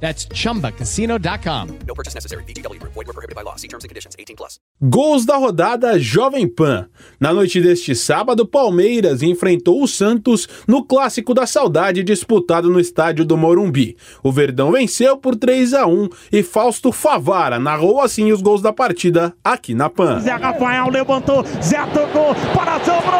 [0.00, 1.68] That's chumbacasino.com.
[1.86, 2.44] No purchase necessary.
[2.44, 2.92] VGW Group.
[2.94, 3.56] Void were prohibited by law.
[3.56, 4.14] See terms and conditions.
[4.18, 4.58] 18 plus.
[4.80, 6.86] Gols da rodada Jovem Pan.
[7.18, 13.24] Na noite deste sábado, Palmeiras enfrentou o Santos no Clássico da Saudade disputado no estádio
[13.24, 13.96] do Morumbi.
[14.22, 18.72] O Verdão venceu por 3 a 1 e Fausto Favara narrou assim os gols da
[18.72, 20.20] partida aqui na Pan.
[20.20, 23.15] Zé Rafael levantou, Zé tocou, para sobrou,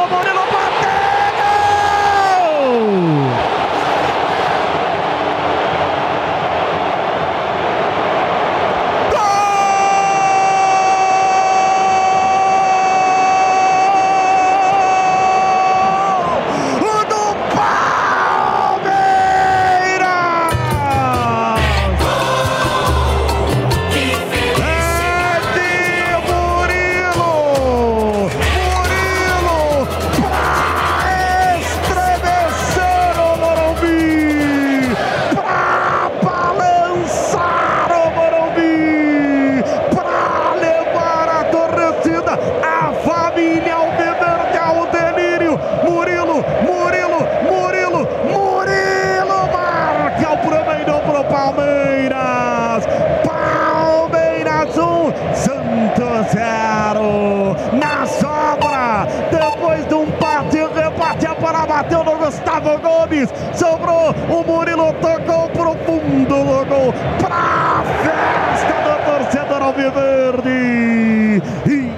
[61.77, 63.29] bateu no Gustavo Gomes.
[63.53, 66.95] Sobrou, o Murilo tocou pro fundo do gol.
[67.19, 71.43] Pra festa do torcedor Alviverde.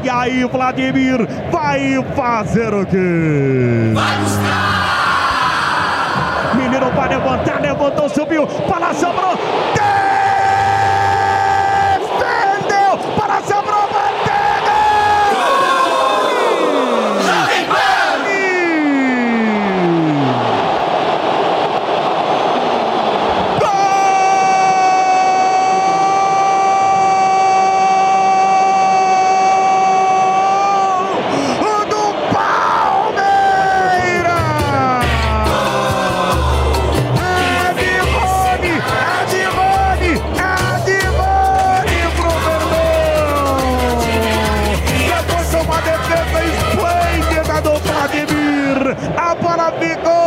[0.03, 3.95] E aí, Vladimir vai fazer o quê?
[6.57, 9.39] Menino vai levantar, levantou, subiu, para sobrou.
[9.75, 9.98] Defendeu,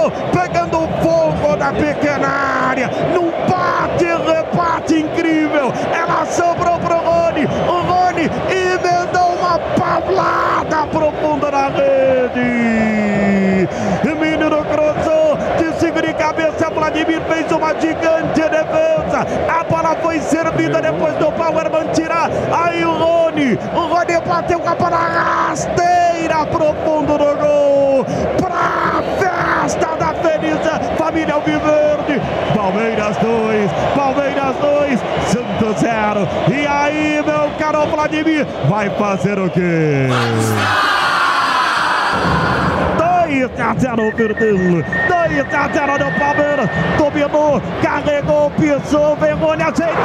[0.01, 7.45] ficou pegando fogo na pequena área, num bate e rebate incrível, ela sobrou pro Rony,
[7.45, 13.01] o Rony emendou uma paulada profunda na rede!
[14.21, 19.25] Menino cruzou, de cima de cabeça, Vladimir fez uma gigante defesa.
[19.49, 22.29] A bola foi servida depois do Powerman tirar.
[22.51, 27.40] Aí o Rony, o Rony bateu com a bola rasteira profundo no
[31.41, 32.21] Alviverde.
[32.53, 36.27] Palmeiras 2, Palmeiras 2, Santos 0.
[36.49, 40.07] E aí, meu caro Vladimir, vai fazer o quê?
[42.97, 49.95] 2 a 0 Verdão, 2 a 0 do Palmeiras, dominou, carregou, pisou, Vergonha aceitou,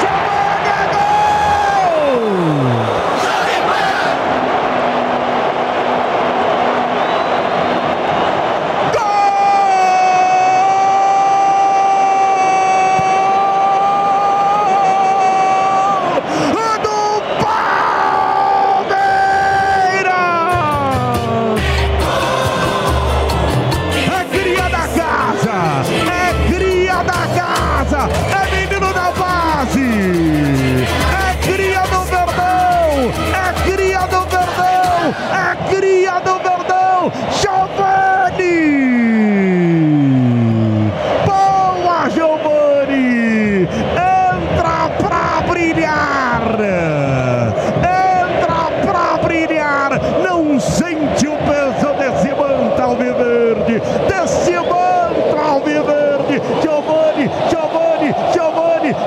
[0.00, 1.10] Giovanni, é!
[2.14, 2.79] Gol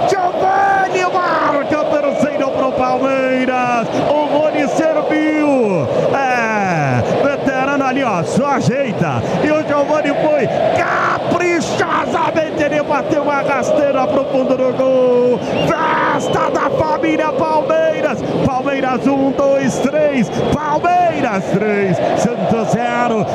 [0.07, 1.03] Giovanni!
[1.13, 3.87] Marca o terceiro pro Palmeiras!
[4.09, 5.87] O Rony serviu!
[6.15, 7.01] É!
[7.23, 9.21] Veterano ali, ó, só ajeita!
[9.43, 10.47] E o Giovanni foi
[10.77, 15.39] caprichosamente de bateu uma rasteira pro fundo do gol.
[15.67, 18.19] Festa da família Palmeiras.
[18.45, 20.29] Palmeiras 1, 2, 3.
[20.53, 21.97] Palmeiras 3.
[22.19, 23.25] Santos 0.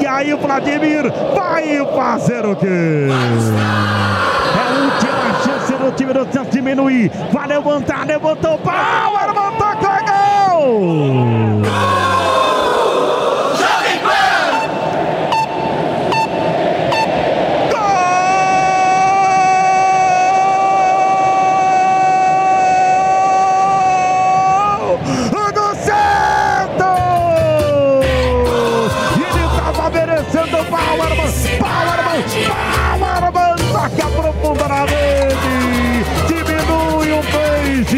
[0.00, 3.08] E aí o Vladimir vai fazer o quê?
[4.56, 7.10] É a última chance do time do Santos diminuir.
[7.32, 9.56] Vai levantar, levantou o pau, levantou,
[10.06, 11.62] gol!
[11.62, 12.05] Gol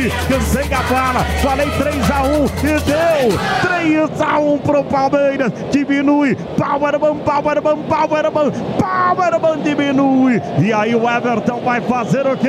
[0.08, 3.38] peixe, cansei a bala, falei 3x1 e deu.
[3.62, 12.26] 3x1 pro Palmeiras, diminui, Powerman, Powerman, Powerman, Powerman diminui, e aí o Everton vai fazer
[12.26, 12.48] o quê?